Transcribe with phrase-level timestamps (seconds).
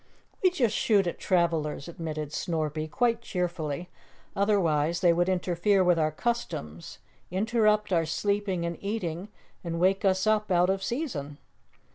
[0.41, 3.87] "We just shoot at travelers," admitted Snorpy, quite cheerfully.
[4.35, 6.97] "Otherwise they would interfere with our customs,
[7.29, 9.29] interrupt our sleeping and eating
[9.63, 11.37] and wake us up out of season."